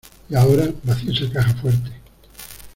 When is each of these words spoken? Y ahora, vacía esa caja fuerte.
Y 0.27 0.33
ahora, 0.35 0.65
vacía 0.81 1.11
esa 1.13 1.31
caja 1.31 1.53
fuerte. 1.57 1.91